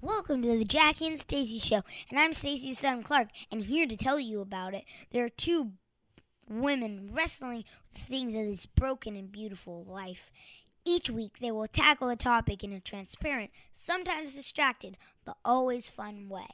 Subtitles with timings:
[0.00, 3.96] Welcome to the Jackie and Stacey Show, and I'm Stacey's son Clark, and here to
[3.96, 4.84] tell you about it.
[5.10, 5.72] There are two
[6.48, 10.30] women wrestling with things of this broken and beautiful life.
[10.84, 16.28] Each week, they will tackle a topic in a transparent, sometimes distracted, but always fun
[16.28, 16.46] way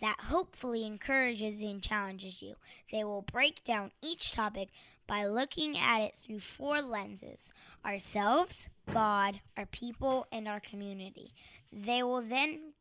[0.00, 2.54] that hopefully encourages and challenges you.
[2.92, 4.68] They will break down each topic
[5.06, 7.52] by looking at it through four lenses
[7.84, 11.32] ourselves, God, our people, and our community.
[11.72, 12.72] They will then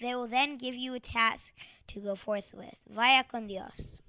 [0.00, 1.52] they will then give you a task
[1.88, 2.80] to go forth with.
[2.90, 4.00] Vaya con Dios.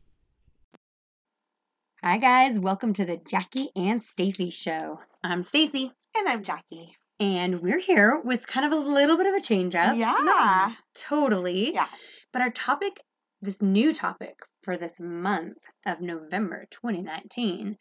[2.04, 5.00] Hi guys, welcome to the Jackie and Stacey show.
[5.24, 6.96] I'm Stacey And I'm Jackie.
[7.20, 9.96] and we're here with kind of a little bit of a change up.
[9.98, 10.16] Yeah.
[10.22, 11.74] Not totally.
[11.74, 11.88] Yeah.
[12.32, 13.02] But our topic,
[13.42, 17.78] this new topic for this month of November 2019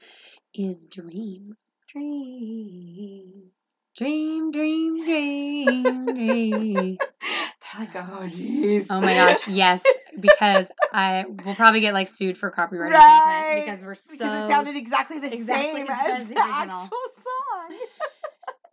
[0.55, 1.57] is dreams.
[1.89, 3.51] Dream.
[3.97, 6.99] Dream, dream, dream, dream.
[7.79, 8.87] Like, oh, jeez.
[8.91, 9.83] Oh my gosh, yes,
[10.19, 13.17] because I will probably get like sued for copyright Right.
[13.17, 16.89] infringement because we're so Because it sounded exactly the Exactly same as as the actual
[16.89, 17.79] song.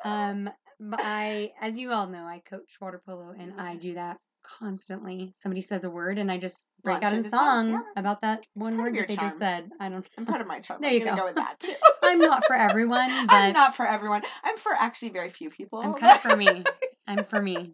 [0.03, 0.49] Um,
[0.80, 5.31] but I, as you all know, I coach water polo and I do that constantly.
[5.36, 7.81] Somebody says a word and I just break Launch out in song yeah.
[7.95, 9.69] about that one word that they just said.
[9.80, 10.03] I don't.
[10.17, 10.81] I'm part of my charm.
[10.81, 11.15] There you go.
[11.15, 11.73] go with that too.
[12.02, 14.23] I'm not for everyone, but I'm not for everyone.
[14.43, 15.80] I'm for actually very few people.
[15.80, 16.63] I'm kind of for me.
[17.08, 17.71] I'm for me.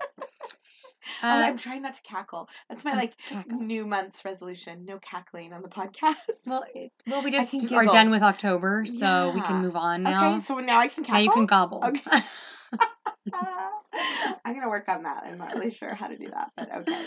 [1.24, 2.50] Oh, I'm trying not to cackle.
[2.70, 3.60] That's my like cackle.
[3.60, 4.86] new month's resolution.
[4.86, 6.16] No cackling on the podcast.
[6.46, 6.66] well,
[7.08, 7.94] well, we just are giggle.
[7.94, 10.36] done with October, so we can move on now.
[10.36, 11.16] okay, so now I can cackle.
[11.16, 11.84] now you can gobble.
[11.84, 12.20] Okay.
[14.46, 15.24] I'm gonna work on that.
[15.26, 17.06] I'm not really sure how to do that, but okay.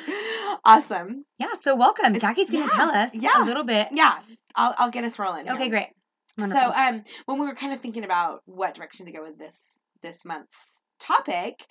[0.64, 1.24] Awesome.
[1.38, 1.54] yeah.
[1.60, 2.18] So welcome.
[2.18, 3.44] Jackie's going to yeah, tell us yeah.
[3.44, 3.88] a little bit.
[3.92, 4.18] Yeah,
[4.54, 5.48] I'll I'll get us rolling.
[5.48, 5.70] Okay, here.
[5.70, 5.88] great.
[6.38, 9.56] So um when we were kind of thinking about what direction to go with this
[10.02, 10.56] this month's
[10.98, 11.66] topic,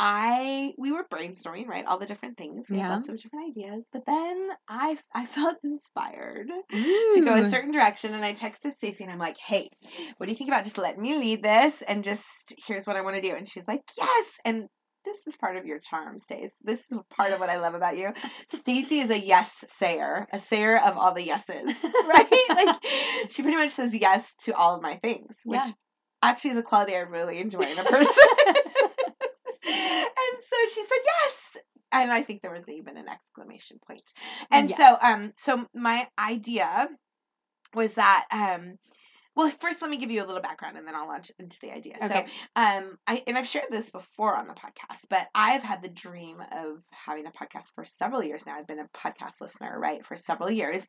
[0.00, 1.84] I we were brainstorming, right?
[1.84, 2.70] All the different things.
[2.70, 2.84] We Yeah.
[2.84, 3.84] had lots of different ideas.
[3.92, 9.02] But then I I felt inspired to go a certain direction and I texted Stacey
[9.04, 9.68] and I'm like, hey,
[10.16, 12.24] what do you think about just letting me lead this and just
[12.66, 13.34] here's what I want to do?
[13.34, 14.26] And she's like, Yes.
[14.44, 14.68] And
[15.04, 16.50] this is part of your charm, Stace.
[16.62, 18.10] This is part of what I love about you.
[18.60, 21.72] Stacey is a yes sayer, a sayer of all the yeses.
[22.06, 22.30] Right?
[22.50, 22.76] like
[23.30, 25.70] she pretty much says yes to all of my things, which Yeah.
[26.22, 28.12] actually is a quality I really enjoy in a person.
[30.68, 31.62] and she said yes.
[31.90, 34.02] And I think there was even an exclamation point.
[34.50, 34.78] And Yes.
[34.78, 36.88] so um so my idea
[37.74, 38.76] was that um
[39.34, 41.70] well first let me give you a little background and then I'll launch into the
[41.70, 41.94] idea.
[42.02, 42.26] Okay.
[42.26, 45.88] So um I and I've shared this before on the podcast, but I've had the
[45.88, 48.56] dream of having a podcast for several years now.
[48.58, 50.86] I've been a podcast listener, right, for several years.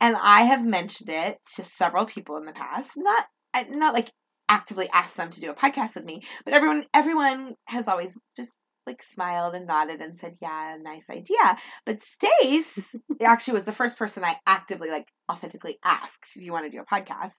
[0.00, 2.92] And I have mentioned it to several people in the past.
[2.96, 3.24] Not
[3.68, 4.10] not like
[4.48, 8.50] actively asked them to do a podcast with me, but everyone everyone has always just
[8.86, 13.98] like smiled and nodded and said, "Yeah, nice idea." But Stace actually was the first
[13.98, 17.32] person I actively like authentically asked, "Do you want to do a podcast?"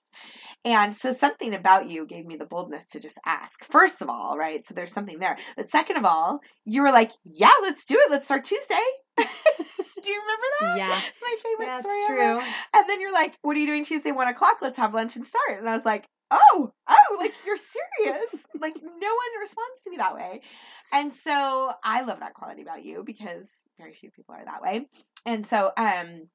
[0.64, 3.64] And so something about you gave me the boldness to just ask.
[3.72, 4.66] First of all, right?
[4.66, 5.38] So there's something there.
[5.56, 8.12] But second of all, you were like, "Yeah, let's do it.
[8.12, 8.76] Let's start Tuesday."
[9.18, 10.78] do you remember that?
[10.78, 10.98] Yeah.
[10.98, 12.38] It's my favorite That's story true.
[12.38, 12.48] ever.
[12.74, 14.58] And then you're like, "What are you doing Tuesday, one o'clock?
[14.62, 18.32] Let's have lunch and start." And I was like, "Oh, oh, like you're serious?
[18.60, 20.42] like no one responds to me that way."
[20.92, 24.88] And so I love that quality about you because very few people are that way.
[25.26, 26.30] And so, um,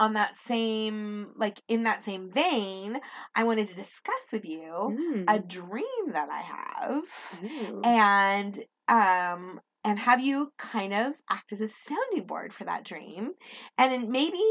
[0.00, 3.00] on that same, like in that same vein,
[3.34, 4.94] I wanted to discuss with you
[5.26, 5.40] a Mm.
[5.40, 7.84] dream that I have Ooh.
[7.84, 8.58] and
[8.88, 13.32] um and have you kind of act as a sounding board for that dream
[13.78, 14.42] and maybe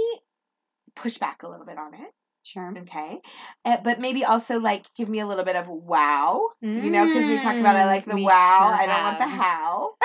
[0.95, 2.11] push back a little bit on it
[2.53, 2.77] Sure.
[2.77, 3.19] okay.
[3.65, 7.27] Uh, but maybe also like give me a little bit of wow you know because
[7.27, 9.93] we talked about i like the Mm, wow sure i don't want the how.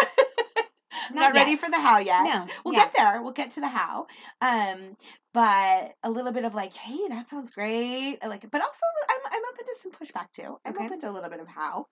[1.08, 2.24] I'm Not not ready for the how yet.
[2.24, 2.84] No, we'll yeah.
[2.84, 4.06] get there we'll get to the how.
[4.40, 4.96] Um
[5.34, 8.86] but a little bit of like hey that sounds great I like it but also
[9.08, 10.58] i'm, I'm open to some pushback too.
[10.64, 10.84] I'm Okay.
[10.86, 11.86] open to a little bit of how.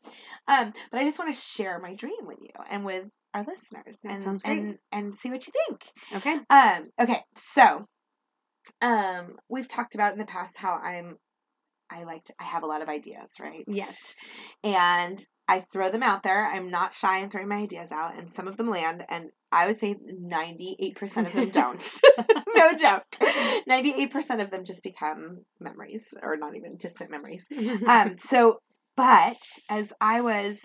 [0.48, 4.00] Um but i just want to share my dream with you and with our listeners
[4.04, 5.84] That and and and see what you think.
[6.16, 6.38] Okay.
[6.50, 7.22] um okay
[7.54, 7.86] so
[8.82, 11.16] um we've talked about in the past how i'm
[11.90, 14.14] i like to, i have a lot of ideas right Yes.
[14.64, 16.46] and I throw them out there.
[16.46, 19.66] I'm not shy in throwing my ideas out, and some of them land, and I
[19.66, 22.00] would say 98% of them don't.
[22.54, 23.02] no joke.
[23.68, 27.48] 98% of them just become memories, or not even distant memories.
[27.84, 28.60] Um, so,
[28.96, 30.60] but as I was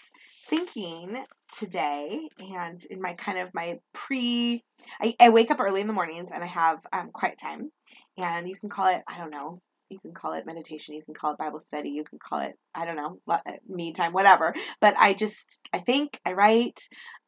[0.50, 1.18] thinking
[1.57, 4.63] today, and in my kind of my pre,
[5.01, 7.71] I, I wake up early in the mornings and I have um, quiet time,
[8.17, 9.59] and you can call it, I don't know,
[9.89, 12.53] you can call it meditation, you can call it Bible study, you can call it,
[12.73, 14.53] I don't know, uh, me time, whatever.
[14.81, 16.79] But I just, I think, I write,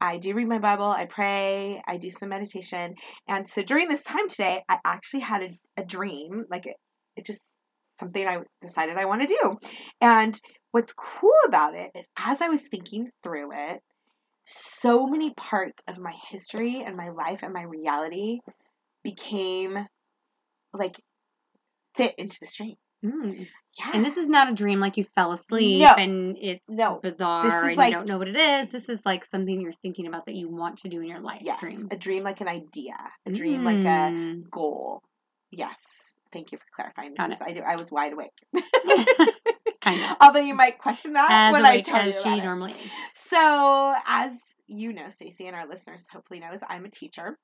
[0.02, 2.96] I do read my Bible, I pray, I do some meditation.
[3.28, 6.76] And so during this time today, I actually had a, a dream, like it,
[7.16, 7.40] it just
[8.00, 9.58] something I decided I want to do.
[10.02, 10.40] And
[10.72, 13.82] what's cool about it is as I was thinking through it,
[14.48, 18.40] so many parts of my history and my life and my reality
[19.04, 19.78] became
[20.74, 21.00] like
[21.96, 22.76] fit into the stream.
[23.06, 23.48] Mm.
[23.78, 23.92] Yeah.
[23.94, 25.94] And this is not a dream like you fell asleep No.
[25.98, 27.00] and it's No.
[27.02, 28.70] bizarre This is and like- you don't know what it is.
[28.70, 31.42] This is like something you're thinking about that you want to do in your life.
[31.44, 31.88] yes, Dream.
[31.92, 32.96] a dream like an idea,
[33.26, 34.50] a dream like a Mm.
[34.50, 35.04] goal.
[35.52, 35.76] Yes.
[36.34, 37.14] Thank you for clarifying.
[37.16, 37.62] Got because I do.
[37.62, 38.32] I was wide awake.
[39.82, 40.18] kind of.
[40.22, 42.44] Although you might question that As when I tell you as about she it.
[42.44, 42.78] normally is.
[43.30, 44.34] So, as
[44.68, 47.38] you know, Stacey, and our listeners hopefully knows, I'm a teacher.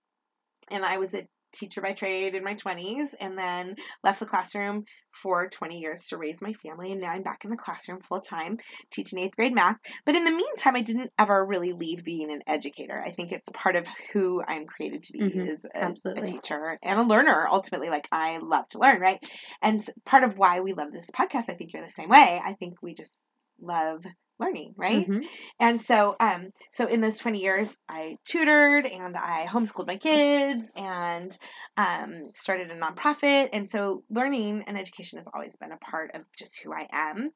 [0.71, 4.85] And I was a teacher by trade in my 20s and then left the classroom
[5.11, 6.91] for 20 years to raise my family.
[6.91, 8.57] And now I'm back in the classroom full time
[8.91, 9.77] teaching eighth grade math.
[10.05, 13.01] But in the meantime, I didn't ever really leave being an educator.
[13.05, 16.77] I think it's part of who I'm created to be Mhm, is a, a teacher
[16.83, 17.47] and a learner.
[17.51, 19.19] Ultimately, like I love to learn, right?
[19.61, 22.41] And part of why we love this podcast, I think you're the same way.
[22.43, 23.21] I think we just
[23.61, 24.03] love
[24.39, 25.07] learning, right?
[25.07, 25.25] Mhm.
[25.59, 30.69] And so, um, so in those 20 years, I tutored and I homeschooled my kids
[30.75, 31.37] and
[31.77, 33.49] um, started a nonprofit.
[33.53, 37.31] And so, learning and education has always been a part of just who I am.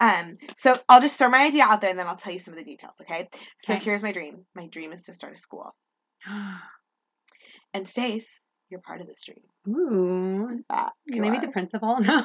[0.00, 2.54] Um, so, I'll just throw my idea out there and then I'll tell you some
[2.54, 3.28] of the details, okay?
[3.58, 3.84] So, Okay.
[3.84, 5.74] here's my dream my dream is to start a school.
[7.72, 9.42] And, Stace, you're part of this dream.
[9.68, 10.62] Ooh.
[10.70, 11.98] Uh, Can I be the principal?
[12.00, 12.24] No.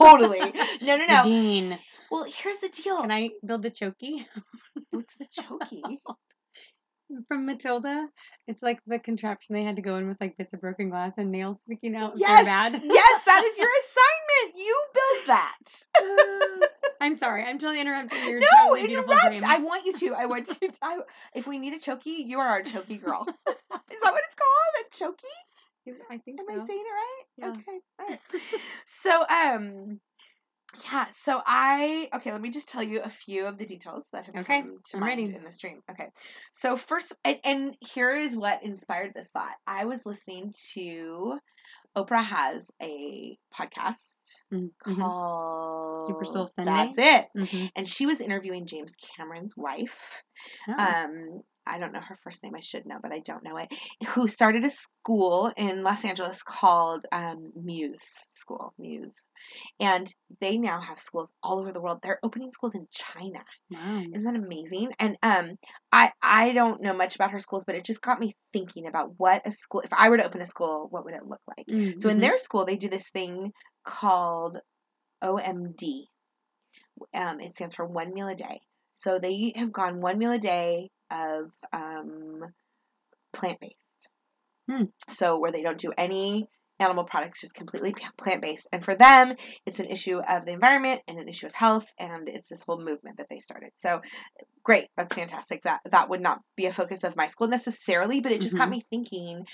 [0.00, 0.40] Totally.
[0.82, 1.22] No, no, The no.
[1.22, 1.78] dean.
[2.10, 3.00] Well, here's the deal.
[3.00, 4.26] Can I build the chokey
[4.90, 5.98] What's the chokey?
[7.28, 8.08] from Matilda?
[8.46, 11.14] It's like the contraption they had to go in with like bits of broken glass
[11.18, 12.14] and nails sticking out.
[12.16, 12.72] yes, bad.
[12.84, 14.64] yes, that is your assignment.
[14.64, 15.58] You build that.
[17.00, 17.44] I'm sorry.
[17.44, 19.28] I'm totally interrupting your no, interrupt.
[19.28, 19.42] dream.
[19.44, 20.14] I want you to.
[20.14, 20.78] I want you to.
[20.82, 20.98] I,
[21.34, 23.24] if we need a chokey, you are our chokey girl.
[23.28, 23.34] is
[24.02, 25.12] that what it's called?
[25.12, 25.94] A chokey?
[26.10, 26.62] I think Am so.
[26.62, 27.24] I saying it right?
[27.36, 27.48] Yeah.
[27.50, 27.80] Okay.
[27.98, 28.20] All right.
[29.02, 30.00] so, um,
[30.84, 31.06] yeah.
[31.24, 32.32] So I okay.
[32.32, 34.96] Let me just tell you a few of the details that have Okay, come to
[34.96, 35.34] I'm mind ready.
[35.34, 35.80] in this dream.
[35.90, 36.08] Okay.
[36.54, 39.54] So first, and, and here is what inspired this thought.
[39.66, 41.38] I was listening to
[41.96, 43.96] Oprah has a podcast
[44.52, 44.96] Mhm, mhm.
[44.96, 46.92] called Super Soul Sunday?
[46.94, 47.28] That's it.
[47.36, 47.70] Mhm.
[47.76, 50.22] And she was interviewing James Cameron's wife.
[50.68, 50.72] Oh.
[50.78, 52.54] Um, I don't know her first name.
[52.56, 53.68] I should know, but I don't know it.
[54.08, 58.02] Who started a school in Los Angeles called um, Muse
[58.34, 59.22] School, Muse,
[59.78, 62.00] and they now have schools all over the world.
[62.02, 63.38] They're opening schools in China.
[63.70, 64.02] wow.
[64.12, 64.92] Isn't that amazing?
[64.98, 65.58] And um,
[65.92, 69.12] I I don't know much about her schools, but it just got me thinking about
[69.18, 69.80] what a school.
[69.82, 71.68] If I were to open a school, what would it look like?
[71.96, 72.20] So in Mhm.
[72.20, 73.52] their school, they do this thing
[73.84, 74.58] called
[75.22, 76.08] OMD.
[77.14, 78.60] Um, it stands for one meal a day.
[78.94, 82.44] So they have gone one meal a day of um,
[83.32, 83.76] plant based.
[84.68, 84.84] Hmm.
[85.08, 86.48] So where they don't do any
[86.78, 88.66] animal products, just completely plant based.
[88.72, 89.34] And for them,
[89.66, 92.78] it's an issue of the environment and an issue of health, and it's this whole
[92.82, 93.70] movement that they started.
[93.76, 94.00] So
[94.62, 95.62] great, that's fantastic.
[95.64, 98.68] That that would not be a focus of my school necessarily, but it just got
[98.68, 98.72] Mhm.
[98.72, 99.46] me thinking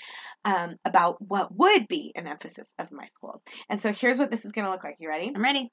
[0.45, 3.41] um, about what would be an emphasis of my school.
[3.69, 4.97] And so here's what this is going to look like.
[4.99, 5.31] You ready?
[5.35, 5.71] I'm ready.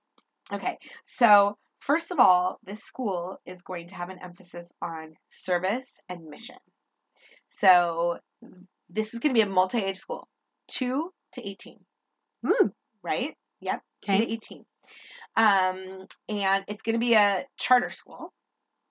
[0.52, 5.90] Okay, so first of all, this school is going to have an emphasis on service
[6.08, 6.56] and mission.
[7.50, 8.18] So
[8.88, 10.28] this is going to be a multi age school,
[10.68, 11.78] 2 to 18,
[12.46, 12.72] Ooh.
[13.02, 13.34] right?
[13.60, 14.18] Yep, okay.
[14.20, 14.64] 2 to 18.
[15.36, 18.32] Um, and it's going to be a charter school.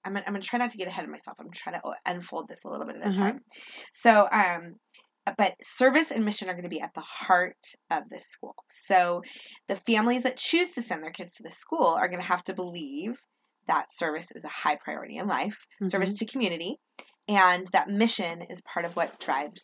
[0.05, 1.37] I'm gonna, I'm gonna try not to get ahead of myself.
[1.39, 3.17] I'm trying to unfold this a little bit at a Mhm.
[3.17, 3.39] time.
[3.93, 4.75] So, um,
[5.37, 7.57] but service and mission are going to be at the heart
[7.89, 8.55] of this school.
[8.69, 9.21] So,
[9.67, 12.43] the families that choose to send their kids to this school are going to have
[12.45, 13.17] to believe
[13.67, 16.77] that service is a high priority in life, service to community,
[17.27, 19.61] and that mission is part of what drives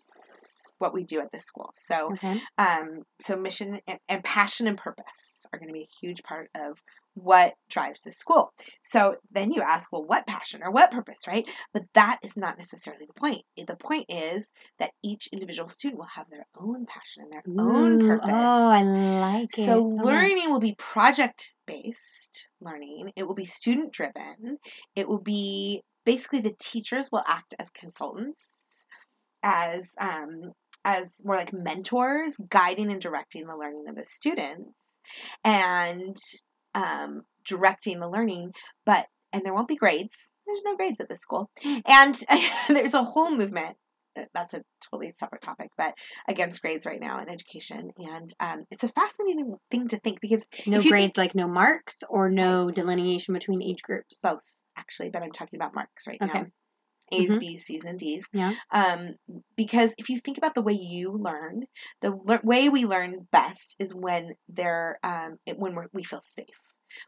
[0.78, 1.74] what we do at this school.
[1.76, 2.40] So, Okay.
[2.58, 6.50] um, so mission and, and passion and purpose are going to be a huge part
[6.56, 6.78] of
[7.24, 8.54] what drives this school.
[8.84, 11.46] So then you ask, well, what passion or what purpose, right?
[11.74, 13.44] But that is not necessarily the point.
[13.58, 14.50] The point is
[14.80, 18.30] that each individual student will have their own passion and their own purpose.
[18.32, 19.66] Oh, I like it.
[19.66, 20.06] So much.
[20.06, 23.12] learning will be project based learning.
[23.16, 24.58] It will be student driven.
[24.96, 28.48] It will be basically the teachers will act as consultants,
[29.44, 30.54] as um,
[30.86, 34.72] as more like mentors, guiding and directing the learning of the students,
[35.44, 36.18] and
[36.74, 38.54] um, directing the learning.
[38.86, 40.16] But and there won't be grades.
[40.46, 41.50] There's no grades at this school,
[41.86, 42.18] and
[42.70, 43.78] there's a whole movement
[44.18, 45.94] uh, that's a totally separate topic, but
[46.28, 47.92] against grades right now in education.
[47.98, 52.30] And um, it's a fascinating thing to think because No grades, like no marks or
[52.32, 54.20] no delineation between age groups.
[54.22, 54.40] both
[54.76, 56.40] actually, but I'm talking about marks right Okay.
[56.40, 56.46] now.
[57.12, 57.40] A's, Mhm.
[57.40, 58.26] B's, C's, and D's.
[58.34, 58.54] Yeah.
[58.72, 59.16] Um,
[59.60, 61.64] because if you think about the way you learn,
[62.02, 66.48] the lear- way we learn best is when they're um, when we're, we feel safe,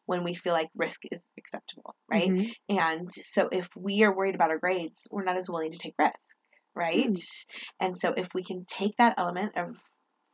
[0.05, 2.29] when we feel like risk is acceptable, right?
[2.31, 2.53] Mhm.
[2.70, 5.96] And so if we are worried about our grades, we're not as willing to take
[5.98, 6.36] risk,
[6.75, 7.08] right?
[7.08, 7.46] Mm.
[7.79, 9.77] And so if we can take that element of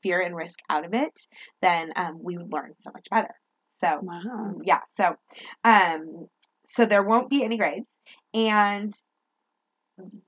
[0.04, 1.14] fear and risk out of it,
[1.62, 3.36] then um, we learn so much better.
[3.82, 4.56] So Wow.
[4.64, 5.16] yeah, so
[5.64, 6.28] um,
[6.70, 7.88] so there won't be any grades,
[8.34, 8.94] and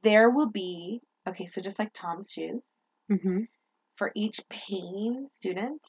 [0.04, 1.48] there will be okay.
[1.48, 2.64] So just like Tom's shoes,
[3.10, 3.42] hmm
[3.98, 5.86] for each paying student,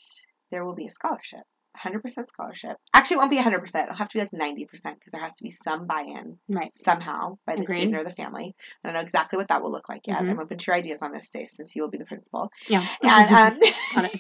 [0.51, 1.43] there will be a scholarship.
[1.79, 2.77] 100% scholarship.
[2.93, 3.83] Actually, it won't be 100%.
[3.85, 6.77] It'll have to be like 90% because there has to be some buy-in Right.
[6.77, 7.77] somehow by the Agreed.
[7.77, 8.57] student or the family.
[8.83, 10.19] I don't know exactly what that will look like yet.
[10.23, 10.31] Mhm.
[10.31, 12.51] I'm open to your ideas on this, day since you will be the principal.
[12.69, 12.85] Yeah.
[13.05, 13.63] And
[13.95, 14.11] um,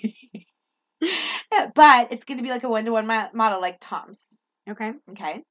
[1.50, 4.20] yeah, but it's going to be like a one-to-one model, like Tom's.
[4.68, 4.92] okay.
[5.10, 5.42] Okay.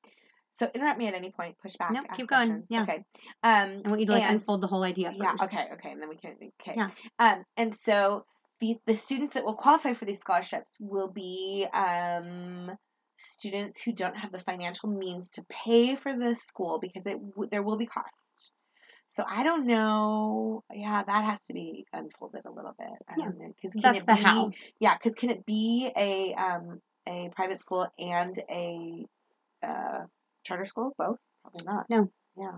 [0.60, 1.56] So interrupt me at any point.
[1.62, 1.96] Push back.
[1.96, 2.66] Ask keep going, questions.
[2.70, 2.84] yeah.
[2.84, 2.98] Okay.
[3.44, 5.34] Um, I want you to like And- unfold the whole idea yeah.
[5.42, 5.66] Okay.
[5.74, 5.92] Okay.
[5.92, 6.36] And then we can.
[6.62, 6.74] Okay.
[6.76, 6.90] Yeah.
[7.18, 8.26] Um, and so
[8.60, 12.72] the the students that will qualify for these scholarships will be um
[13.16, 17.50] students who don't have the financial means to pay for the school because it w-
[17.50, 18.52] there will be costs.
[19.10, 20.64] So I don't know.
[20.74, 22.92] Yeah, that has to be unfolded a little bit.
[23.08, 23.32] I Yeah.
[23.56, 24.22] because can That's it the be?
[24.22, 24.52] how.
[24.80, 29.06] Yeah, because can it be a um a private school and a
[29.64, 30.04] uh,
[30.50, 30.94] charter school?
[30.98, 31.20] Both?
[31.44, 31.86] Probably not.
[31.90, 32.12] No.
[32.38, 32.58] Yeah.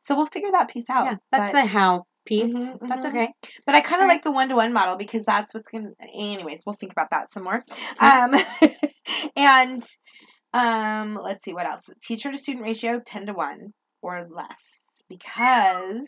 [0.00, 1.04] So we'll figure that piece out.
[1.04, 1.16] Yeah.
[1.30, 2.50] That's but, the how piece.
[2.50, 3.10] Mhm, That's mhm.
[3.10, 3.28] okay.
[3.66, 5.90] but I kind of like the one to one model because that's what's gonna.
[6.14, 7.64] Anyways, we'll think about that some more.
[7.98, 8.34] Um,
[9.36, 9.84] and
[10.52, 11.82] um, let's see what else.
[12.02, 16.06] Teacher to student ratio ten to one or less because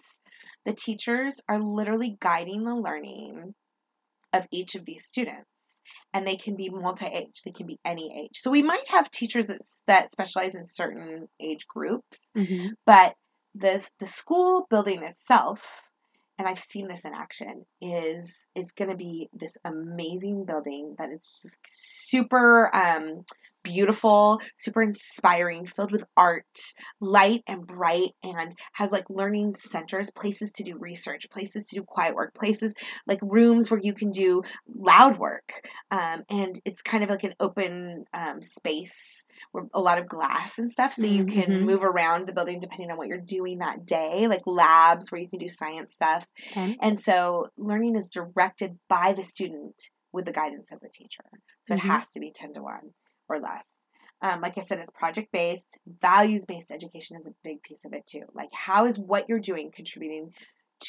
[0.64, 3.54] the teachers are literally guiding the learning
[4.32, 5.48] of each of these students
[6.12, 8.40] and they can be multi-age they can be any age.
[8.40, 13.14] So we might have teachers that, that specialize in certain age groups hmm but
[13.54, 15.82] the the school building itself
[16.38, 21.10] and I've seen this in action is it's going to be this amazing building that
[21.10, 23.24] it's just super um
[23.68, 26.46] beautiful, super inspiring, filled with art,
[27.00, 31.82] light and bright and has like learning centers, places to do research, places to do
[31.82, 32.74] quiet work, places
[33.06, 35.68] like rooms where you can do loud work.
[35.90, 40.58] Um, and it's kind of like an open um, space where a lot of glass
[40.58, 41.64] and stuff so you can Mhm.
[41.64, 45.28] move around the building depending on what you're doing that day, like labs where you
[45.28, 46.26] can do science stuff.
[46.50, 46.80] Okay.
[46.80, 49.74] And so learning is directed by the student
[50.12, 51.24] with the guidance of the teacher.
[51.64, 51.74] So Mhm.
[51.74, 52.90] it has to be 10 to 1
[53.28, 53.78] or less.
[54.20, 55.78] Um, like I said, it's project based.
[56.00, 58.24] Values based education is a big piece of it too.
[58.34, 60.32] Like, how is what you're doing contributing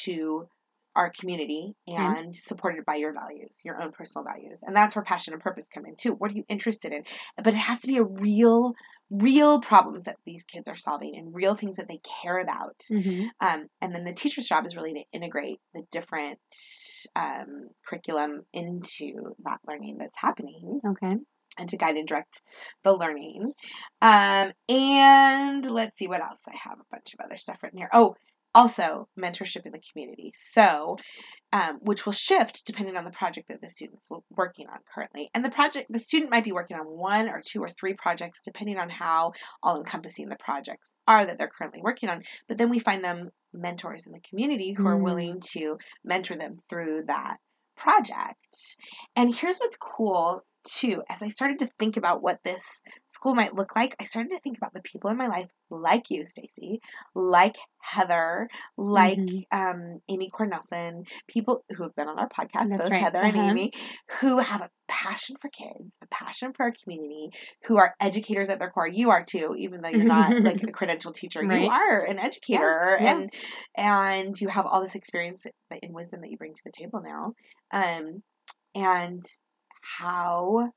[0.02, 0.48] to
[0.96, 1.76] our community
[2.16, 4.58] and supported by your values, your own personal values?
[4.62, 6.12] And that's where passion and purpose come in too.
[6.12, 7.04] What are you interested in?
[7.36, 8.74] But it has to be a real,
[9.10, 12.82] real problems that these kids are solving and real things that they care about.
[12.88, 16.40] hmm Um, and then the teacher's job is really to integrate the different
[17.14, 21.16] um, curriculum into that learning that's happening Okay.
[21.58, 22.42] And to guide and direct
[22.84, 23.52] the learning.
[24.02, 26.40] Um, and let's see what else.
[26.48, 27.90] I have a bunch of other stuff written here.
[27.92, 28.14] Oh,
[28.54, 30.32] also mentorship in the community.
[30.52, 30.96] So,
[31.52, 35.30] um, which will shift depending on the project that the student's working on currently.
[35.34, 38.40] And the project, the student might be working on one or two or three projects
[38.44, 42.22] depending on how all encompassing the projects are that they're currently working on.
[42.48, 45.04] But then we find them mentors in the community who are Mm.
[45.04, 47.36] willing to mentor them through that
[47.76, 48.76] project.
[49.16, 51.02] And here's what's cool too.
[51.08, 52.62] As I started to think about what this
[53.08, 56.10] school might look like, I started to think about the people in my life, like
[56.10, 56.80] you, Stacey,
[57.14, 59.44] like Heather, like Mhm.
[59.52, 63.02] um, Amy Cornelson, people who have been on our podcast, That's both right.
[63.02, 63.50] Heather and Uh-huh.
[63.50, 63.72] Amy,
[64.20, 67.30] who have a passion for kids, a passion for our community,
[67.64, 68.88] who are educators at their core.
[68.88, 71.40] You are too, even though you're not like a credentialed teacher.
[71.42, 71.62] Right.
[71.62, 73.16] You are an educator, yeah.
[73.18, 73.32] and
[73.76, 77.34] and you have all this experience and wisdom that you bring to the table now.
[77.70, 78.22] Um,
[78.74, 79.24] and
[79.80, 80.72] how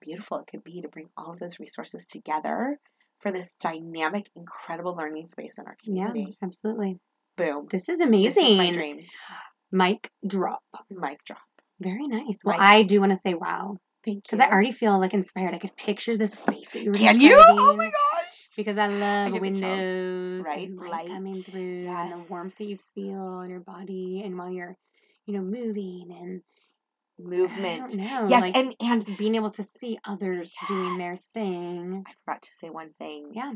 [0.00, 2.78] beautiful it could be to bring all of those resources together
[3.20, 6.38] for this dynamic, incredible learning space in our Yeah, community.
[6.42, 6.98] absolutely.
[7.36, 7.66] Boom.
[7.70, 8.46] This is This amazing.
[8.46, 9.00] is my dream.
[9.72, 10.62] Mic drop.
[10.90, 11.40] Mic drop.
[11.80, 12.40] Very nice.
[12.44, 12.78] Well, Right.
[12.78, 14.22] I do want to say wow Thank you.
[14.22, 15.54] because I already feel like inspired.
[15.54, 17.36] I could picture the space that you were Can you?
[17.36, 18.48] Oh my gosh.
[18.56, 19.40] Because I love chills.
[19.40, 24.22] windows, Right, and light, coming through, and the warmth that you feel in your body,
[24.24, 24.76] and while you're,
[25.26, 26.57] you know, moving, and I
[27.18, 27.98] Movement.
[28.26, 32.04] Yes, like and and being able to see others doing their thing.
[32.06, 33.30] I forgot to say one thing.
[33.34, 33.52] Yeah.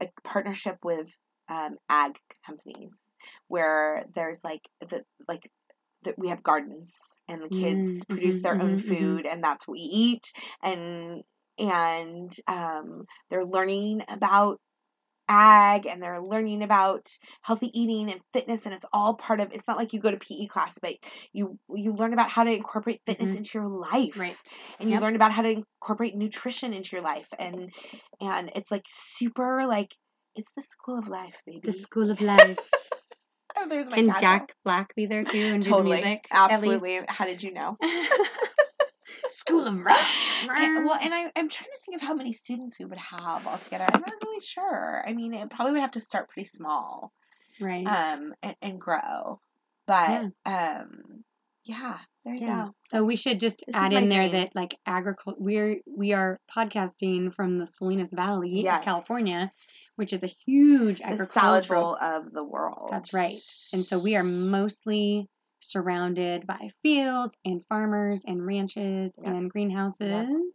[0.00, 1.08] a partnership with
[1.48, 3.02] um, ag companies
[3.48, 5.50] where there's like the like
[6.02, 6.96] that we have gardens
[7.28, 9.18] and the kids Mm, produce mhm, their own mhm, mhm.
[9.18, 11.22] food and that's what we eat and
[11.58, 14.60] and um, they're learning about
[15.28, 17.08] ag and they're learning about
[17.42, 20.16] healthy eating and fitness and it's all part of it's not like you go to
[20.16, 20.94] PE class but
[21.32, 23.36] you you learn about how to incorporate fitness Mhm.
[23.38, 24.36] into your life Right.
[24.80, 25.02] and you Yep.
[25.02, 27.72] learn about how to incorporate nutrition into your life and
[28.20, 29.94] and it's like super like
[30.34, 32.70] it's the school of life baby The School of Life.
[33.56, 36.26] oh, there's my Can Jack Black be there too and do the music?
[36.30, 37.76] absolutely how did you know
[39.48, 39.98] School of Rock.
[40.46, 43.44] Yeah, well, and I, I'm trying to think of how many students we would have
[43.46, 43.86] altogether.
[43.92, 45.04] I'm not really sure.
[45.06, 47.12] I mean, it probably would have to start pretty small,
[47.60, 47.84] right.
[47.84, 49.40] um, and, and grow.
[49.86, 51.24] But, um,
[51.64, 52.64] yeah, there you yeah.
[52.66, 52.74] go.
[52.82, 54.32] So we should just This add in there dream.
[54.42, 58.78] that like agriculture we're we are podcasting from the Salinas Valley Yes.
[58.78, 59.50] of California,
[59.96, 62.90] which is a huge The agricultural salad bowl of the world.
[62.92, 63.36] That's right.
[63.72, 65.28] And so we are mostly
[65.60, 69.26] surrounded by fields and farmers and ranches Yep.
[69.34, 70.54] and greenhouses.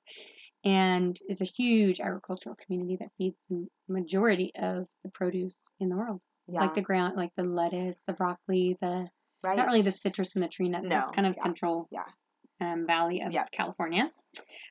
[0.65, 5.95] And it's a huge agricultural community that feeds the majority of the produce in the
[5.97, 6.21] world.
[6.47, 9.09] yeah, Like the ground, like the lettuce, the broccoli, the
[9.43, 9.57] right.
[9.57, 10.83] not really the citrus and the tree nuts.
[10.83, 12.05] No, That's kind of yeah, central yeah.
[12.61, 13.51] um, valley of Yep.
[13.51, 14.09] California.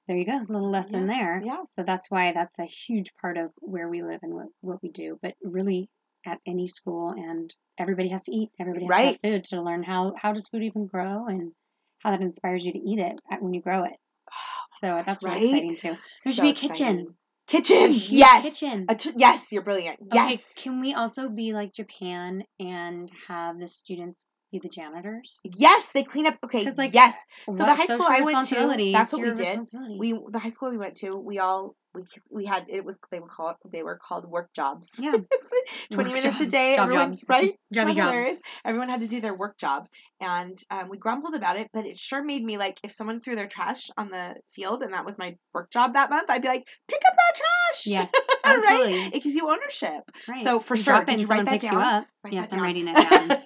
[0.08, 1.40] There you go, a little lesson there.
[1.44, 4.82] Yeah, So that's why that's a huge part of where we live and what, what
[4.82, 5.18] we do.
[5.22, 5.88] But really,
[6.26, 8.50] at any school, and everybody has to eat.
[8.60, 11.52] Everybody has to have food to learn how how does food even grow and
[11.98, 13.96] how that inspires you to eat it when you grow it.
[14.80, 15.44] So that's really Right?
[15.44, 15.96] exciting too.
[16.24, 17.14] There should So be a kitchen.
[17.46, 17.92] Kitchen.
[17.92, 18.42] Yes.
[18.42, 18.86] kitchen.
[18.88, 20.00] T- yes, you're brilliant.
[20.12, 20.32] Yes.
[20.32, 25.40] Okay, can we also be like Japan and have the students be the janitors?
[25.42, 26.36] Yes, they clean up.
[26.44, 27.16] Okay, like, yes.
[27.46, 29.60] What the high school I went to, that's what we did.
[29.98, 33.20] We the high school we went to, we all we we had it was they
[33.20, 34.92] were called they were called work jobs.
[34.98, 35.12] Yeah.
[35.90, 37.24] Twenty Work minutes a day, Job everyone jobs.
[37.28, 37.54] right?
[37.74, 38.40] Jobby jobs.
[38.64, 39.88] Everyone had to do their work job,
[40.20, 43.36] and um, we grumbled about it, but it sure made me like if someone threw
[43.36, 46.48] their trash on the field and that was my work job that month, I'd be
[46.48, 47.86] like, pick up that trash.
[47.86, 48.10] Yes,
[48.44, 49.10] right?
[49.14, 50.02] It gives you ownership.
[50.28, 50.44] Right.
[50.44, 51.72] So for You sure, did you write that down?
[51.72, 52.06] you up.
[52.24, 52.66] Write yes, that I'm down.
[52.66, 53.42] writing it down.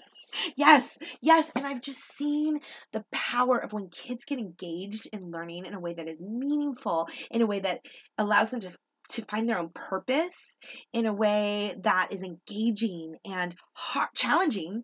[0.57, 2.61] Yes, yes, and I've just seen
[2.93, 7.09] the power of when kids get engaged in learning in a way that is meaningful,
[7.31, 7.81] in a way that
[8.19, 8.71] allows them to
[9.11, 10.59] to find their own purpose,
[10.93, 14.83] in a way that is engaging and hard, challenging,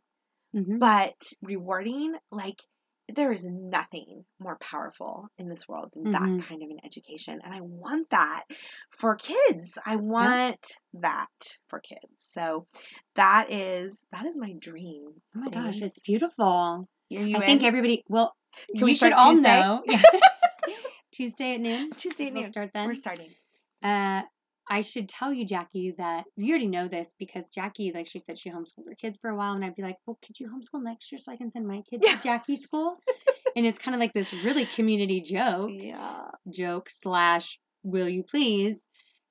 [0.54, 2.14] hmm but rewarding.
[2.30, 2.60] Like
[3.14, 6.12] there is nothing more powerful in this world than Mhm.
[6.12, 8.44] that kind of an education, and I want that
[8.90, 9.78] for kids.
[9.84, 11.30] I want that
[11.68, 12.00] for kids.
[12.18, 12.66] So
[13.14, 15.20] that is that is my dream.
[15.36, 16.86] Oh my gosh, it's beautiful.
[17.10, 18.04] I think everybody.
[18.08, 18.34] Well,
[18.76, 19.60] Can we should all Tuesday?
[19.60, 19.82] know.
[19.86, 20.02] Yeah.
[21.12, 21.90] Tuesday at noon.
[21.92, 22.50] Tuesday at We'll noon.
[22.50, 22.86] start then.
[22.86, 23.28] We're starting.
[23.82, 24.22] Uh,
[24.68, 28.38] I should tell you, Jackie, that you already know this because Jackie, like she said,
[28.38, 30.82] she homeschooled her kids for a while, and I'd be like, "Well, could you homeschool
[30.82, 32.16] next year so I can send my kids Yeah.
[32.16, 32.96] to Jackie's school?"
[33.56, 36.28] and it's kind of like this really community joke, Yeah.
[36.48, 38.78] joke slash, "Will you please?"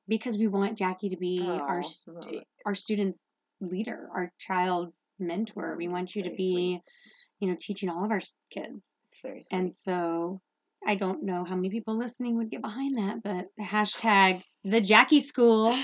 [0.08, 3.26] Because we want Jackie to be our Oh, stu- our students'
[3.62, 5.76] leader, our child's mentor.
[5.78, 7.22] We want you to be, sweet.
[7.40, 8.82] you know, teaching all of our kids.
[9.24, 10.42] Very And so
[10.86, 14.82] I don't know how many people listening would get behind that, but the hashtag the
[14.82, 15.76] Jackie School.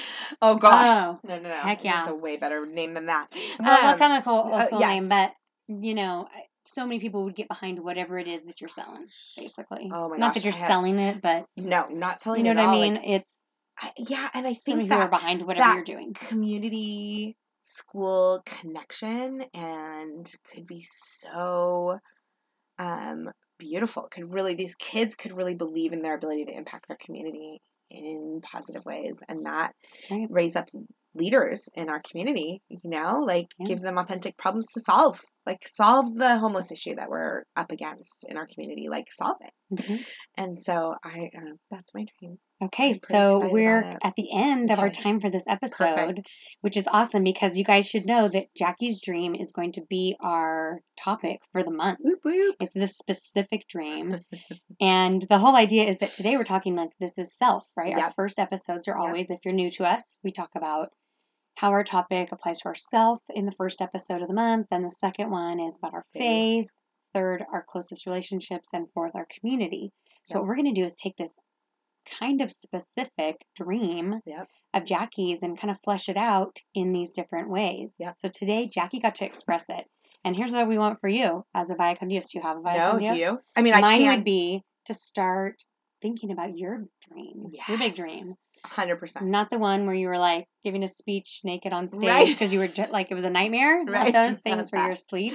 [0.41, 0.89] Oh gosh.
[0.89, 1.55] Oh, no, no, no.
[1.55, 3.27] heck yeah, It's a way better name than that.
[3.59, 4.89] Well, we'll Um, come up with a uh, cool yes.
[4.89, 5.33] name, but
[5.67, 6.27] you know,
[6.65, 9.89] so many people would get behind whatever it is that you're selling, basically.
[9.91, 12.59] Oh my Not gosh, that you're have- selling it, but No, not selling you know
[12.61, 12.93] at what I mean.
[12.95, 13.25] Like, it's
[13.79, 16.13] I, yeah, and I think many people are behind whatever that you're doing.
[16.13, 20.81] community school connection and could be
[21.21, 21.99] so
[22.79, 26.97] um beautiful could really these kids could really believe in their ability to impact their
[26.97, 30.27] community in positive ways and that That's right.
[30.29, 30.69] raise up
[31.15, 33.67] leaders in our community you know like Yeah.
[33.67, 38.25] give them authentic problems to solve like solve the homeless issue that we're up against
[38.29, 40.05] in our community like solve it Mhm.
[40.37, 44.89] and so i uh, that's my dream Okay, so we're at the end of our
[44.89, 45.77] time for this episode.
[45.77, 49.81] perfect which is awesome because you guys should know that Jackie's dream is going to
[49.89, 51.99] be our topic for the month.
[52.01, 52.55] Whoop, whoop.
[52.59, 54.19] It's this specific dream.
[54.81, 57.95] and the whole idea is that today we're talking like this is self, right?
[57.95, 58.99] Our first episodes are Yep.
[59.07, 60.91] always, if you're new to us, we talk about
[61.55, 64.67] how our topic applies to ourself in the first episode of the month.
[64.71, 66.21] Then the second one is about our Faith.
[66.21, 66.69] faith.
[67.13, 68.71] Third, our closest relationships.
[68.73, 69.91] And fourth, our community.
[70.23, 70.41] So Yep.
[70.41, 71.31] what we're going to do is take this
[72.19, 74.47] kind of specific dream Yep.
[74.73, 77.95] of Jackie's and kind of flesh it out in these different ways.
[77.99, 78.15] Yep.
[78.19, 79.85] So today, Jackie got to express it.
[80.25, 82.27] And here's what we want for you as a Vaya Con Dios.
[82.29, 84.61] Do you have a Via no do you i mean i Mine can would be
[84.85, 85.63] to start
[86.01, 88.33] thinking about your dream, your big dream.
[88.65, 89.25] Hundred percent.
[89.27, 92.27] Not the one where you were like giving a speech naked on stage Right.
[92.27, 93.83] because you were like it was a nightmare.
[93.85, 94.13] Not Right.
[94.13, 95.33] those things where you're asleep.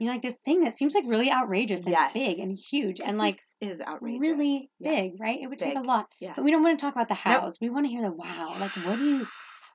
[0.00, 2.12] You know, like this thing that seems like really outrageous and Yes.
[2.12, 4.20] big and huge and like is outrageous.
[4.26, 5.38] really big, right?
[5.40, 6.06] It would take a lot.
[6.20, 6.34] Yes.
[6.36, 7.52] But we don't want to talk about the Nope.
[7.60, 8.56] We want to hear the wow.
[8.60, 9.26] Like, what do you,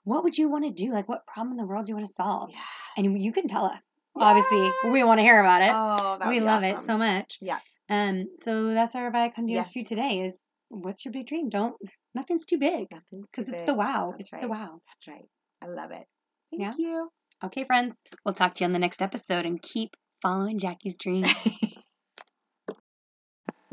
[0.04, 0.92] what would you want to do?
[0.92, 2.50] Like, what problem in the world do you want to solve?
[2.52, 2.60] Yeah.
[2.98, 3.96] And you can tell us.
[4.16, 5.72] Obviously, we want to hear about it.
[5.74, 7.38] Oh, we love it so much.
[7.42, 7.60] Yeah.
[7.90, 8.26] Um.
[8.44, 9.72] So that's our Vaya con Dios Yes.
[9.74, 10.22] for you today.
[10.22, 11.50] Is what's your big dream?
[11.50, 11.76] Don't.
[12.14, 13.68] Nothing's too big Nothing's too because it's big.
[13.68, 14.10] the wow.
[14.12, 14.42] That's it's right.
[14.42, 14.82] the wow.
[14.88, 15.26] That's right.
[15.64, 16.06] I love it.
[16.52, 16.74] Thank Yeah.
[16.78, 17.10] you.
[17.44, 18.02] Okay, friends.
[18.26, 21.26] We'll talk to you on the next episode and keep following Jackie's dream.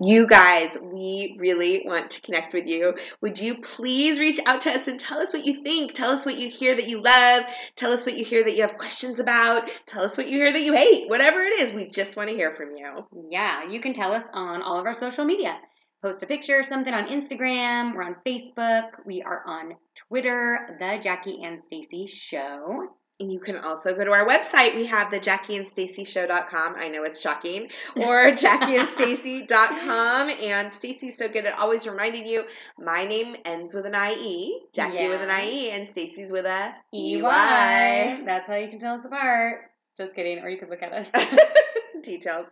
[0.00, 2.94] You guys, we really want to connect with you.
[3.20, 5.92] Would you please reach out to us and tell us what you think?
[5.92, 7.42] Tell us what you hear that you love.
[7.74, 9.68] Tell us what you hear that you have questions about.
[9.86, 11.10] Tell us what you hear that you hate.
[11.10, 13.08] Whatever it is, we just want to hear from you.
[13.28, 15.58] yeah, you can tell us on all of our social media.
[16.00, 17.96] Post a picture, or something on Instagram.
[17.96, 18.90] We're on Facebook.
[19.04, 22.86] We are on Twitter, the Jackie and Stacey Show.
[23.20, 24.76] And you can also go to our website.
[24.76, 26.74] We have the JackieandStaceyShow.com.
[26.76, 27.68] I know it's shocking.
[27.96, 30.30] Or JackieandStacey.com.
[30.30, 32.44] And Stacey's so good at always reminding you
[32.78, 38.22] my name ends with an IE, Jackie with an IE, and Stacey's with a EY.
[38.24, 39.62] That's how you can tell us apart.
[39.96, 41.10] Just kidding, or you could look at us.
[42.04, 42.46] Details.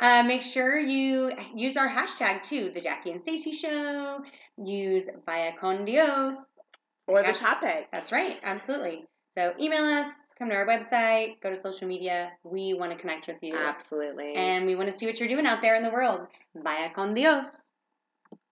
[0.00, 4.18] uh, make sure you use our hashtag too, the Jackie and Stacey Show.
[4.56, 6.34] Use Vaya Con Dios.
[7.06, 7.32] Or the Yeah.
[7.34, 7.88] topic.
[7.92, 9.06] That's right, absolutely.
[9.38, 12.32] So email us, come to our website, go to social media.
[12.42, 13.54] We want to connect with you.
[13.54, 14.34] Absolutely.
[14.34, 16.26] And we want to see what you're doing out there in the world.
[16.56, 17.46] Vaya con Dios.